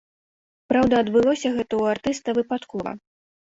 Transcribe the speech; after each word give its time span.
Праўда, 0.71 0.93
адбылося 1.05 1.51
гэта 1.59 1.67
ў 1.67 1.83
артыста 1.97 2.27
выпадкова. 2.39 2.97